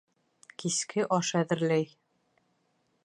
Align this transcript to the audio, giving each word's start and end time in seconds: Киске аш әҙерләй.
Киске 0.63 1.05
аш 1.17 1.29
әҙерләй. 1.41 1.87